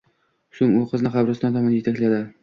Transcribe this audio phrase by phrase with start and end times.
[0.59, 2.23] Soʻng u qizni qabriston tomon yetakladi.